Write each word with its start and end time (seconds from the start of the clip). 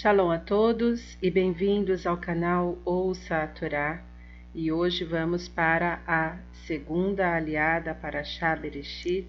Shalom 0.00 0.30
a 0.30 0.38
todos 0.38 1.18
e 1.20 1.28
bem-vindos 1.28 2.06
ao 2.06 2.16
canal 2.16 2.78
Ouça 2.84 3.42
a 3.42 3.48
Torá. 3.48 4.00
E 4.54 4.70
hoje 4.70 5.02
vamos 5.02 5.48
para 5.48 6.00
a 6.06 6.36
segunda 6.68 7.34
aliada 7.34 7.92
para 7.96 8.22
Shá 8.22 8.54
Bereshit, 8.54 9.26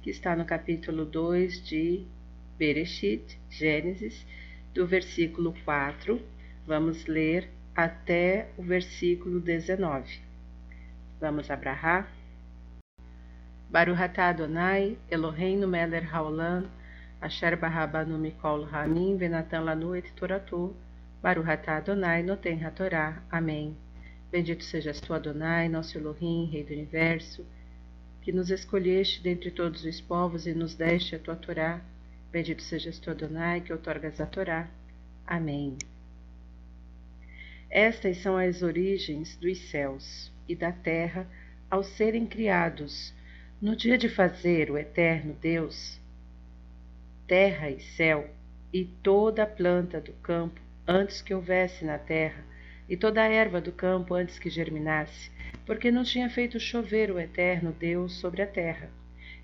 que 0.00 0.08
está 0.08 0.34
no 0.34 0.46
capítulo 0.46 1.04
2 1.04 1.62
de 1.62 2.06
Bereshit, 2.56 3.38
Gênesis, 3.50 4.24
do 4.72 4.86
versículo 4.86 5.54
4. 5.66 6.18
Vamos 6.66 7.04
ler 7.04 7.50
até 7.76 8.48
o 8.56 8.62
versículo 8.62 9.40
19. 9.40 10.22
Vamos 11.20 11.50
abrahar? 11.50 12.10
Baruch 13.68 14.00
atah 14.00 14.30
Adonai, 14.30 14.96
Eloheinu 15.10 15.68
melech 15.68 16.06
haolam, 16.06 16.66
Asher 17.20 17.56
Barrabanu 17.56 18.16
Mikol 18.16 18.64
Ramin, 18.64 19.18
Venatan 19.18 19.64
Lanu 19.64 19.96
et 19.96 20.08
Toratu, 20.14 20.72
Baruhatá 21.20 21.78
Adonai, 21.78 22.22
Noten 22.22 22.64
Hatorá. 22.64 23.20
Amém. 23.28 23.76
Bendito 24.30 24.62
sejas 24.62 25.00
tu, 25.00 25.12
Adonai, 25.12 25.68
nosso 25.68 25.98
Elohim, 25.98 26.48
Rei 26.48 26.62
do 26.62 26.72
Universo, 26.72 27.44
que 28.22 28.30
nos 28.30 28.50
escolheste 28.50 29.20
dentre 29.20 29.50
todos 29.50 29.84
os 29.84 30.00
povos 30.00 30.46
e 30.46 30.54
nos 30.54 30.76
deste 30.76 31.16
a 31.16 31.18
tua 31.18 31.34
Torá. 31.34 31.80
Bendito 32.30 32.62
sejas 32.62 33.00
tu, 33.00 33.10
Adonai, 33.10 33.62
que 33.62 33.72
outorgas 33.72 34.20
a 34.20 34.26
Torá. 34.26 34.68
Amém. 35.26 35.76
Estas 37.68 38.18
são 38.18 38.36
as 38.36 38.62
origens 38.62 39.36
dos 39.36 39.58
céus 39.70 40.30
e 40.48 40.54
da 40.54 40.70
terra 40.70 41.26
ao 41.68 41.82
serem 41.82 42.26
criados, 42.26 43.12
no 43.60 43.74
dia 43.74 43.98
de 43.98 44.08
fazer 44.08 44.70
o 44.70 44.78
eterno 44.78 45.36
Deus 45.40 45.98
terra 47.28 47.68
e 47.68 47.78
céu, 47.78 48.26
e 48.72 48.86
toda 48.86 49.42
a 49.42 49.46
planta 49.46 50.00
do 50.00 50.14
campo 50.14 50.58
antes 50.86 51.20
que 51.20 51.34
houvesse 51.34 51.84
na 51.84 51.98
terra, 51.98 52.42
e 52.88 52.96
toda 52.96 53.22
a 53.22 53.28
erva 53.28 53.60
do 53.60 53.70
campo 53.70 54.14
antes 54.14 54.38
que 54.38 54.48
germinasse, 54.48 55.30
porque 55.66 55.90
não 55.90 56.04
tinha 56.04 56.30
feito 56.30 56.58
chover 56.58 57.10
o 57.10 57.20
eterno 57.20 57.70
Deus 57.70 58.14
sobre 58.14 58.40
a 58.40 58.46
terra, 58.46 58.88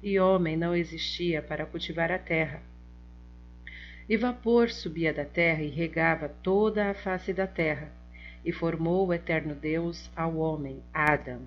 e 0.02 0.18
homem 0.18 0.56
não 0.56 0.74
existia 0.74 1.42
para 1.42 1.66
cultivar 1.66 2.10
a 2.10 2.18
terra. 2.18 2.62
E 4.08 4.16
vapor 4.16 4.70
subia 4.70 5.12
da 5.12 5.26
terra 5.26 5.62
e 5.62 5.68
regava 5.68 6.30
toda 6.42 6.88
a 6.88 6.94
face 6.94 7.34
da 7.34 7.46
terra, 7.46 7.92
e 8.42 8.50
formou 8.50 9.08
o 9.08 9.12
eterno 9.12 9.54
Deus 9.54 10.10
ao 10.16 10.36
homem, 10.36 10.82
Adão, 10.92 11.42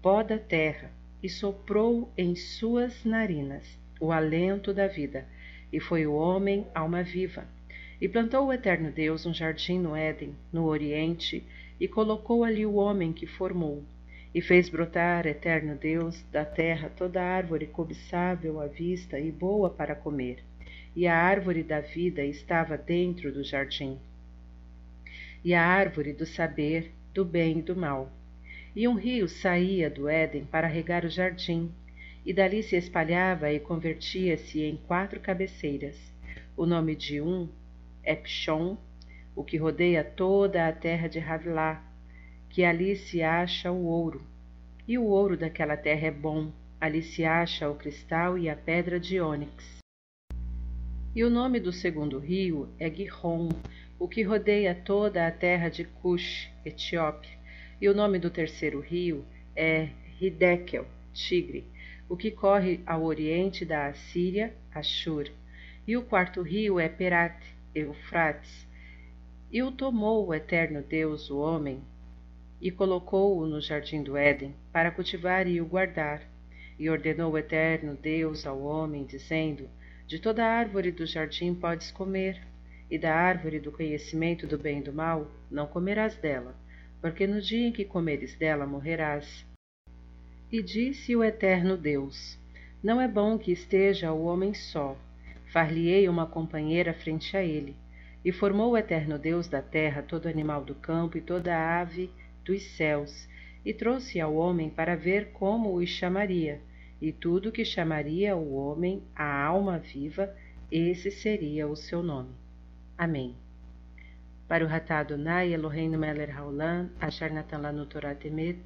pó 0.00 0.22
da 0.22 0.38
terra, 0.38 0.90
e 1.22 1.28
soprou 1.28 2.10
em 2.16 2.34
suas 2.34 3.04
narinas 3.04 3.84
o 4.00 4.12
alento 4.12 4.74
da 4.74 4.86
vida, 4.86 5.26
e 5.74 5.80
foi 5.80 6.06
o 6.06 6.14
homem 6.14 6.64
alma 6.72 7.02
viva. 7.02 7.44
E 8.00 8.08
plantou 8.08 8.46
o 8.46 8.52
eterno 8.52 8.92
Deus 8.92 9.26
um 9.26 9.34
jardim 9.34 9.80
no 9.80 9.96
Éden, 9.96 10.32
no 10.52 10.66
Oriente, 10.66 11.42
e 11.80 11.88
colocou 11.88 12.44
ali 12.44 12.64
o 12.64 12.74
homem 12.74 13.12
que 13.12 13.26
formou. 13.26 13.82
E 14.32 14.40
fez 14.40 14.68
brotar, 14.68 15.26
eterno 15.26 15.74
Deus, 15.74 16.24
da 16.30 16.44
terra 16.44 16.88
toda 16.96 17.20
árvore 17.20 17.66
cobiçável 17.66 18.60
à 18.60 18.68
vista 18.68 19.18
e 19.18 19.32
boa 19.32 19.68
para 19.68 19.96
comer. 19.96 20.44
E 20.94 21.08
a 21.08 21.16
árvore 21.16 21.64
da 21.64 21.80
vida 21.80 22.24
estava 22.24 22.78
dentro 22.78 23.32
do 23.32 23.42
jardim. 23.42 23.98
E 25.44 25.54
a 25.54 25.66
árvore 25.66 26.12
do 26.12 26.24
saber, 26.24 26.92
do 27.12 27.24
bem 27.24 27.58
e 27.58 27.62
do 27.62 27.74
mal. 27.74 28.12
E 28.76 28.86
um 28.86 28.94
rio 28.94 29.26
saía 29.26 29.90
do 29.90 30.08
Éden 30.08 30.44
para 30.44 30.68
regar 30.68 31.04
o 31.04 31.08
jardim, 31.08 31.72
e 32.24 32.32
dali 32.32 32.62
se 32.62 32.76
espalhava 32.76 33.52
e 33.52 33.60
convertia-se 33.60 34.62
em 34.62 34.76
quatro 34.76 35.20
cabeceiras. 35.20 35.96
O 36.56 36.64
nome 36.64 36.96
de 36.96 37.20
um 37.20 37.48
é 38.02 38.14
Pishon, 38.14 38.76
o 39.36 39.44
que 39.44 39.56
rodeia 39.56 40.02
toda 40.02 40.66
a 40.66 40.72
terra 40.72 41.08
de 41.08 41.18
Havilá, 41.18 41.84
que 42.48 42.64
ali 42.64 42.96
se 42.96 43.22
acha 43.22 43.70
o 43.70 43.84
ouro. 43.84 44.22
E 44.86 44.96
o 44.96 45.04
ouro 45.04 45.36
daquela 45.36 45.76
terra 45.76 46.06
é 46.06 46.10
bom, 46.10 46.52
ali 46.80 47.02
se 47.02 47.24
acha 47.24 47.68
o 47.68 47.74
cristal 47.74 48.38
e 48.38 48.48
a 48.48 48.56
pedra 48.56 49.00
de 49.00 49.20
ônix. 49.20 49.78
E 51.14 51.24
o 51.24 51.30
nome 51.30 51.60
do 51.60 51.72
segundo 51.72 52.18
rio 52.18 52.68
é 52.78 52.90
Gihon, 52.90 53.48
o 53.98 54.08
que 54.08 54.22
rodeia 54.22 54.74
toda 54.74 55.26
a 55.26 55.30
terra 55.30 55.68
de 55.68 55.84
Cush, 55.84 56.50
Etiópia. 56.64 57.38
E 57.80 57.88
o 57.88 57.94
nome 57.94 58.18
do 58.18 58.30
terceiro 58.30 58.80
rio 58.80 59.24
é 59.54 59.90
Hidekel, 60.20 60.86
Tigre, 61.12 61.64
o 62.08 62.16
que 62.16 62.30
corre 62.30 62.80
ao 62.86 63.02
oriente 63.02 63.64
da 63.64 63.86
Assíria, 63.86 64.54
Ashur. 64.72 65.30
E 65.86 65.96
o 65.96 66.02
quarto 66.02 66.42
rio 66.42 66.78
é 66.78 66.88
Perat, 66.88 67.36
Eufrates. 67.74 68.66
E 69.50 69.62
o 69.62 69.70
tomou 69.70 70.26
o 70.26 70.34
eterno 70.34 70.82
Deus, 70.82 71.30
o 71.30 71.38
homem, 71.38 71.82
e 72.60 72.70
colocou-o 72.70 73.46
no 73.46 73.60
jardim 73.60 74.02
do 74.02 74.16
Éden, 74.16 74.54
para 74.72 74.90
cultivar 74.90 75.46
e 75.46 75.60
o 75.60 75.66
guardar. 75.66 76.22
E 76.78 76.90
ordenou 76.90 77.32
o 77.32 77.38
eterno 77.38 77.96
Deus 78.00 78.46
ao 78.46 78.60
homem, 78.60 79.04
dizendo: 79.04 79.68
De 80.06 80.18
toda 80.18 80.44
árvore 80.44 80.90
do 80.90 81.06
jardim 81.06 81.54
podes 81.54 81.90
comer, 81.90 82.40
e 82.90 82.98
da 82.98 83.14
árvore 83.14 83.60
do 83.60 83.72
conhecimento 83.72 84.46
do 84.46 84.58
bem 84.58 84.80
e 84.80 84.82
do 84.82 84.92
mal 84.92 85.30
não 85.50 85.66
comerás 85.66 86.16
dela, 86.16 86.54
porque 87.00 87.26
no 87.26 87.40
dia 87.40 87.68
em 87.68 87.72
que 87.72 87.84
comeres 87.84 88.34
dela 88.36 88.66
morrerás. 88.66 89.44
E 90.54 90.62
disse 90.62 91.16
o 91.16 91.24
eterno 91.24 91.76
Deus: 91.76 92.38
Não 92.80 93.00
é 93.00 93.08
bom 93.08 93.36
que 93.36 93.50
esteja 93.50 94.12
o 94.12 94.22
homem 94.22 94.54
só. 94.54 94.96
Far-lhe-ei 95.46 96.08
uma 96.08 96.26
companheira 96.26 96.94
frente 96.94 97.36
a 97.36 97.42
ele. 97.42 97.74
E 98.24 98.30
formou 98.30 98.70
o 98.70 98.76
eterno 98.76 99.18
Deus 99.18 99.48
da 99.48 99.60
terra 99.60 100.00
todo 100.00 100.28
animal 100.28 100.64
do 100.64 100.72
campo 100.76 101.18
e 101.18 101.20
toda 101.20 101.80
ave 101.80 102.08
dos 102.44 102.62
céus, 102.76 103.28
e 103.64 103.74
trouxe 103.74 104.20
ao 104.20 104.36
homem 104.36 104.70
para 104.70 104.94
ver 104.94 105.32
como 105.32 105.74
os 105.74 105.88
chamaria. 105.88 106.60
E 107.02 107.10
tudo 107.10 107.50
que 107.50 107.64
chamaria 107.64 108.36
o 108.36 108.54
homem 108.54 109.02
a 109.12 109.42
alma 109.42 109.76
viva, 109.80 110.32
esse 110.70 111.10
seria 111.10 111.66
o 111.66 111.74
seu 111.74 112.00
nome. 112.00 112.30
Amém. 112.96 113.34
Para 114.46 114.64
o 114.64 114.68
ratado 114.68 115.18
Nai 115.18 115.52
Eloheinu 115.52 115.98
Meler 115.98 116.30
Haolam, 116.30 116.90
Asher 117.00 117.34
Natan 117.34 117.58
Lanu 117.58 117.86
Torah 117.86 118.14
Temet, 118.14 118.60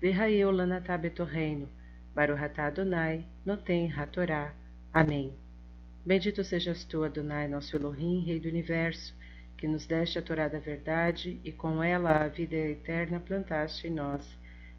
Verraeu 0.00 0.50
lanatá 0.50 0.96
betorreino, 0.96 1.68
baruhatá 2.14 2.68
Adonai, 2.68 3.26
notem 3.44 3.92
hatorá. 3.92 4.54
Amém. 4.90 5.34
Bendito 6.06 6.42
sejas 6.42 6.84
tu, 6.84 7.04
Adonai, 7.04 7.46
nosso 7.46 7.76
Elohim, 7.76 8.24
Rei 8.24 8.40
do 8.40 8.48
Universo, 8.48 9.14
que 9.58 9.68
nos 9.68 9.86
deste 9.86 10.18
a 10.18 10.22
Torá 10.22 10.48
da 10.48 10.58
verdade 10.58 11.38
e 11.44 11.52
com 11.52 11.82
ela 11.82 12.24
a 12.24 12.28
vida 12.28 12.56
eterna 12.56 13.20
plantaste 13.20 13.88
em 13.88 13.90
nós. 13.90 14.26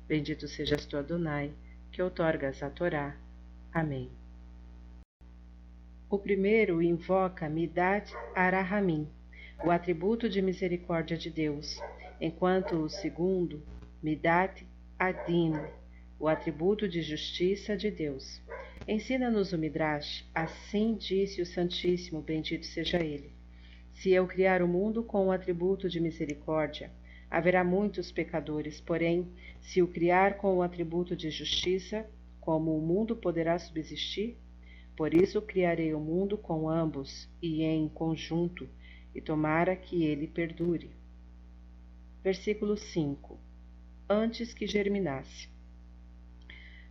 Bendito 0.07 0.47
sejas 0.47 0.87
tu, 0.87 0.97
Adonai, 0.97 1.53
que 1.91 2.01
outorgas 2.01 2.63
a 2.63 2.71
Torá. 2.71 3.15
Amém. 3.71 4.09
O 6.09 6.17
primeiro 6.17 6.81
invoca 6.81 7.47
Midat 7.47 8.11
Arahamim, 8.33 9.07
o 9.63 9.69
atributo 9.69 10.27
de 10.27 10.41
misericórdia 10.41 11.15
de 11.15 11.29
Deus, 11.29 11.79
enquanto 12.19 12.75
o 12.75 12.89
segundo, 12.89 13.61
Midat 14.01 14.65
Adin, 15.03 15.53
o 16.19 16.27
atributo 16.27 16.87
de 16.87 17.01
justiça 17.01 17.75
de 17.75 17.89
Deus. 17.89 18.39
Ensina-nos 18.87 19.51
o 19.51 19.57
Midrash, 19.57 20.29
assim 20.31 20.93
disse 20.93 21.41
o 21.41 21.45
Santíssimo, 21.45 22.21
bendito 22.21 22.67
seja 22.67 23.03
ele. 23.03 23.33
Se 23.95 24.11
eu 24.11 24.27
criar 24.27 24.61
o 24.61 24.67
mundo 24.67 25.01
com 25.01 25.25
o 25.25 25.31
atributo 25.31 25.89
de 25.89 25.99
misericórdia, 25.99 26.91
haverá 27.31 27.63
muitos 27.63 28.11
pecadores, 28.11 28.79
porém, 28.79 29.27
se 29.59 29.81
o 29.81 29.87
criar 29.87 30.37
com 30.37 30.57
o 30.57 30.61
atributo 30.61 31.15
de 31.15 31.31
justiça, 31.31 32.07
como 32.39 32.77
o 32.77 32.79
mundo 32.79 33.15
poderá 33.15 33.57
subsistir? 33.57 34.37
Por 34.95 35.15
isso 35.15 35.41
criarei 35.41 35.95
o 35.95 35.99
mundo 35.99 36.37
com 36.37 36.69
ambos 36.69 37.27
e 37.41 37.63
em 37.63 37.89
conjunto, 37.89 38.69
e 39.15 39.19
tomara 39.19 39.75
que 39.75 40.03
ele 40.03 40.27
perdure. 40.27 40.91
Versículo 42.23 42.77
5 42.77 43.49
antes 44.11 44.53
que 44.53 44.67
germinasse. 44.67 45.47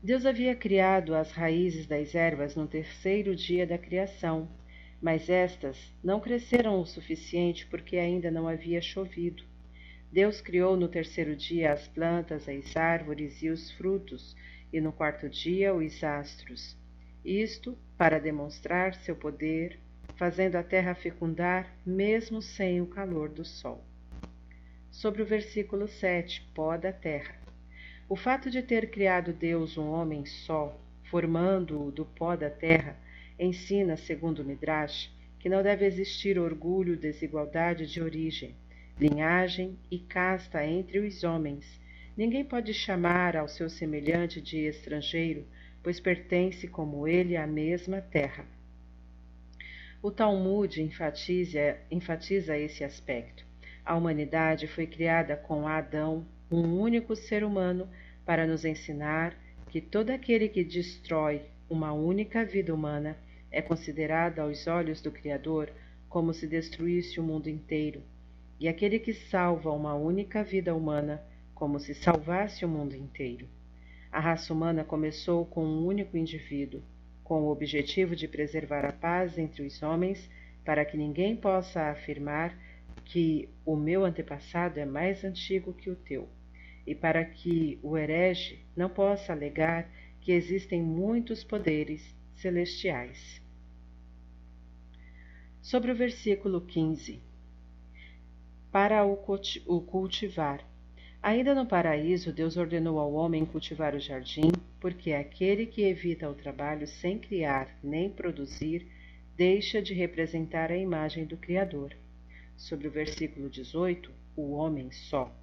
Deus 0.02 0.25
havia 0.25 0.56
criado 0.56 1.14
as 1.14 1.32
raízes 1.32 1.87
das 1.87 2.14
ervas 2.14 2.56
no 2.56 2.67
terceiro 2.67 3.37
dia 3.37 3.67
da 3.67 3.76
criação, 3.76 4.49
mas 5.02 5.28
estas 5.28 5.76
não 6.02 6.19
cresceram 6.19 6.81
o 6.81 6.87
suficiente 6.87 7.67
porque 7.67 7.99
ainda 7.99 8.31
não 8.31 8.49
havia 8.49 8.81
chovido. 8.81 9.44
Deus 10.11 10.40
criou 10.40 10.78
no 10.78 10.88
terceiro 10.88 11.37
dia 11.37 11.75
as 11.75 11.87
plantas, 11.87 12.49
as 12.49 12.75
árvores 12.75 13.43
e 13.43 13.50
os 13.50 13.70
frutos, 13.73 14.34
e 14.73 14.81
no 14.81 14.90
quarto 14.90 15.28
dia 15.28 15.75
os 15.75 16.02
astros. 16.02 16.75
Isto 17.23 17.76
para 17.99 18.19
demonstrar 18.19 18.94
seu 18.94 19.14
poder, 19.14 19.78
fazendo 20.16 20.56
a 20.56 20.62
terra 20.62 20.94
fecundar 20.94 21.70
mesmo 21.84 22.40
sem 22.40 22.81
o 22.81 22.87
calor 22.87 23.28
do 23.28 23.44
sol 23.44 23.89
sobre 24.90 25.22
o 25.22 25.26
versículo 25.26 25.87
7, 25.87 26.42
pó 26.54 26.76
da 26.76 26.92
terra. 26.92 27.34
O 28.08 28.16
fato 28.16 28.50
de 28.50 28.60
ter 28.60 28.90
criado 28.90 29.32
Deus 29.32 29.78
um 29.78 29.88
homem 29.88 30.26
só, 30.26 30.76
formando-o 31.04 31.90
do 31.90 32.04
pó 32.04 32.34
da 32.34 32.50
terra, 32.50 32.96
ensina, 33.38 33.96
segundo 33.96 34.44
Midrash, 34.44 35.10
que 35.38 35.48
não 35.48 35.62
deve 35.62 35.87
existir 35.87 36.38
orgulho, 36.38 36.96
desigualdade 36.96 37.87
de 37.87 38.02
origem, 38.02 38.54
linhagem 38.98 39.78
e 39.90 39.98
casta 39.98 40.66
entre 40.66 40.98
os 40.98 41.25
homens. 41.25 41.81
Ninguém 42.16 42.44
pode 42.44 42.75
chamar 42.75 43.37
ao 43.37 43.48
seu 43.48 43.70
semelhante 43.70 44.40
de 44.40 44.58
estrangeiro, 44.58 45.46
pois 45.82 45.98
pertence 45.98 46.69
como 46.69 47.08
ele 47.08 47.37
à 47.37 47.46
mesma 47.46 48.00
terra. 48.00 48.44
O 50.02 50.10
Talmud 50.10 50.82
enfatiza, 50.82 51.78
enfatiza 51.90 52.58
esse 52.58 52.84
aspecto. 52.84 53.50
A 53.90 53.96
humanidade 53.96 54.69
foi 54.69 54.87
criada 54.87 55.37
com 55.37 55.66
Adão, 55.66 56.25
um 56.48 56.78
único 56.78 57.16
ser 57.16 57.42
humano, 57.42 57.88
para 58.25 58.46
nos 58.46 58.64
ensinar 58.64 59.37
que 59.69 59.81
todo 59.81 60.10
aquele 60.10 60.48
que 60.48 60.62
destrói 60.62 61.42
uma 61.69 61.92
única 61.92 62.44
vida 62.44 62.72
humana 62.72 63.19
é 63.50 63.60
considerado 63.60 64.38
aos 64.38 64.69
olhos 64.69 65.00
do 65.00 65.10
Criador 65.10 65.72
como 66.08 66.32
se 66.32 66.46
destruísse 66.46 67.19
o 67.19 67.25
mundo 67.25 67.48
inteiro, 67.48 68.00
e 68.60 68.69
aquele 68.69 69.00
que 69.00 69.12
salva 69.12 69.72
uma 69.72 69.96
única 69.96 70.44
vida 70.44 70.72
humana 70.72 71.20
como 71.52 71.81
se 71.81 71.92
salvasse 71.92 72.64
o 72.64 72.69
mundo 72.69 72.94
inteiro. 72.94 73.48
A 74.12 74.20
raça 74.20 74.54
humana 74.54 74.84
começou 74.84 75.44
com 75.44 75.64
um 75.64 75.84
único 75.84 76.16
indivíduo, 76.16 76.81
com 77.25 77.42
o 77.42 77.50
objetivo 77.50 78.14
de 78.14 78.28
preservar 78.28 78.84
a 78.84 78.92
paz 78.92 79.37
entre 79.37 79.66
os 79.66 79.82
homens, 79.82 80.31
para 80.64 80.84
que 80.84 80.96
ninguém 80.96 81.34
possa 81.34 81.90
afirmar 81.90 82.56
que 83.11 83.49
o 83.67 83.75
meu 83.75 84.05
antepassado 84.05 84.79
é 84.79 84.87
mais 84.87 85.25
antigo 85.25 85.73
que 85.73 85.91
o 85.91 85.97
teu 85.97 86.29
e 86.87 86.95
para 86.95 87.25
que 87.25 87.77
o 87.83 87.99
herege 87.99 88.65
não 88.77 88.89
possa 88.89 89.33
alegar 89.33 89.91
que 90.21 90.31
existem 90.31 90.81
muitos 90.81 91.43
poderes 91.43 92.15
celestiais. 92.37 93.43
Sobre 95.61 95.91
o 95.91 95.95
versículo 95.95 96.61
15: 96.61 97.21
Para 98.71 99.05
o 99.05 99.17
cultivar. 99.81 100.65
Ainda 101.21 101.53
no 101.53 101.67
paraíso, 101.67 102.33
Deus 102.33 102.57
ordenou 102.57 103.01
ao 103.01 103.12
homem 103.12 103.45
cultivar 103.45 103.93
o 103.97 104.01
jardim, 104.01 104.53
porque 104.79 105.12
aquele 105.12 105.67
que 105.67 105.83
evita 105.83 106.31
o 106.31 106.35
trabalho 106.35 106.87
sem 106.87 107.19
criar 107.19 107.77
nem 107.83 108.09
produzir 108.09 108.87
deixa 109.37 109.83
de 109.83 109.95
representar 109.95 110.71
a 110.71 110.79
imagem 110.79 111.27
do 111.27 111.37
Criador. 111.37 111.97
Sobre 112.61 112.87
o 112.89 112.91
versículo 112.91 113.49
18, 113.49 114.12
o 114.37 114.53
homem 114.53 114.93
só. 114.93 115.35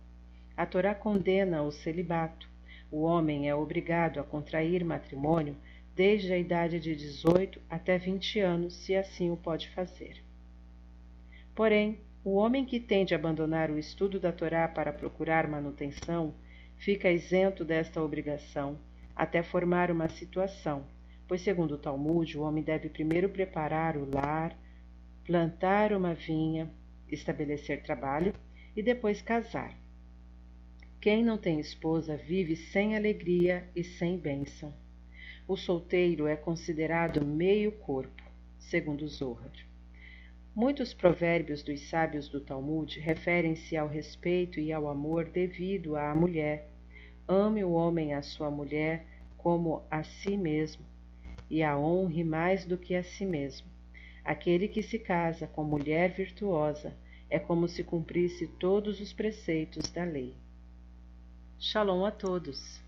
A 0.55 0.67
Torá 0.67 0.93
condena 0.93 1.63
o 1.63 1.71
celibato. 1.71 2.47
O 2.91 3.01
homem 3.01 3.49
é 3.49 3.55
obrigado 3.55 4.19
a 4.19 4.23
contrair 4.23 4.85
matrimônio 4.85 5.57
desde 5.95 6.31
a 6.31 6.37
idade 6.37 6.79
de 6.79 6.95
18 6.95 7.59
até 7.67 7.97
20 7.97 8.39
anos, 8.39 8.75
se 8.75 8.95
assim 8.95 9.31
o 9.31 9.35
pode 9.35 9.67
fazer. 9.69 10.23
Porém, 11.55 11.99
o 12.23 12.35
homem 12.35 12.63
que 12.63 12.79
tende 12.79 13.15
a 13.15 13.17
abandonar 13.17 13.71
o 13.71 13.79
estudo 13.79 14.19
da 14.19 14.31
Torá 14.31 14.67
para 14.67 14.93
procurar 14.93 15.47
manutenção 15.47 16.35
fica 16.75 17.11
isento 17.11 17.65
desta 17.65 17.99
obrigação 17.99 18.77
até 19.15 19.41
formar 19.41 19.89
uma 19.89 20.07
situação, 20.07 20.85
pois, 21.27 21.41
segundo 21.41 21.73
o 21.73 21.79
Talmud, 21.79 22.37
o 22.37 22.43
homem 22.43 22.63
deve 22.63 22.89
primeiro 22.89 23.27
preparar 23.27 23.97
o 23.97 24.07
lar, 24.07 24.55
plantar 25.25 25.91
uma 25.91 26.13
vinha, 26.13 26.71
estabelecer 27.09 27.83
trabalho 27.83 28.33
e 28.75 28.81
depois 28.81 29.21
casar. 29.21 29.77
Quem 30.99 31.23
não 31.23 31.37
tem 31.37 31.59
esposa 31.59 32.17
vive 32.17 32.55
sem 32.55 32.95
alegria 32.95 33.69
e 33.75 33.83
sem 33.83 34.17
bênção. 34.17 34.73
O 35.47 35.55
solteiro 35.55 36.27
é 36.27 36.35
considerado 36.35 37.25
meio 37.25 37.71
corpo, 37.71 38.23
segundo 38.57 39.07
Zohar. 39.07 39.51
Muitos 40.53 40.93
provérbios 40.93 41.61
dos 41.61 41.87
sábios 41.87 42.27
do 42.27 42.41
Talmud 42.41 42.99
referem-se 42.99 43.77
ao 43.77 43.87
respeito 43.87 44.59
e 44.59 44.73
ao 44.73 44.89
amor 44.89 45.25
devido 45.25 45.95
à 45.95 46.15
mulher. 46.15 46.69
Ame 47.27 47.63
o 47.63 47.73
homem 47.73 48.13
a 48.13 48.23
sua 48.23 48.49
mulher 48.49 49.05
como 49.37 49.85
a 49.89 50.03
si 50.03 50.35
mesmo, 50.35 50.83
e 51.49 51.61
a 51.61 51.77
honre 51.77 52.23
mais 52.23 52.65
do 52.65 52.77
que 52.77 52.95
a 52.95 53.03
si 53.03 53.25
mesmo. 53.25 53.76
Aquele 54.27 54.67
que 54.67 54.83
se 54.83 54.99
casa 54.99 55.47
com 55.47 55.63
mulher 55.63 56.11
virtuosa 56.11 56.93
é 57.29 57.39
como 57.39 57.65
se 57.65 57.81
cumprisse 57.81 58.45
todos 58.45 58.99
os 58.99 59.13
preceitos 59.13 59.89
da 59.89 60.03
lei. 60.03 60.35
Shalom 61.57 62.03
a 62.03 62.11
todos! 62.11 62.81